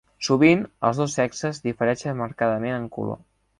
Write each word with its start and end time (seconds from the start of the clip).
Sovint 0.27 0.63
els 0.89 1.01
dos 1.01 1.17
sexes 1.19 1.61
difereixen 1.67 2.19
marcadament 2.25 2.77
en 2.83 2.91
color. 2.99 3.25